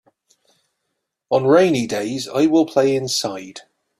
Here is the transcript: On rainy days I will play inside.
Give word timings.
On 1.29 1.45
rainy 1.45 1.85
days 1.85 2.27
I 2.27 2.47
will 2.47 2.65
play 2.65 2.95
inside. 2.95 3.61